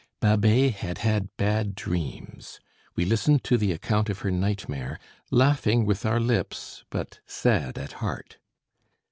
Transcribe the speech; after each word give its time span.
Babet 0.19 0.73
had 0.77 0.97
had 1.05 1.29
bad 1.37 1.75
dreams. 1.75 2.59
We 2.95 3.05
listened 3.05 3.43
to 3.43 3.55
the 3.55 3.71
account 3.71 4.09
of 4.09 4.21
her 4.21 4.31
nightmare, 4.31 4.97
laughing 5.29 5.85
with 5.85 6.07
our 6.07 6.19
lips 6.19 6.83
but 6.89 7.19
sad 7.27 7.77
at 7.77 7.91
heart. 7.91 8.39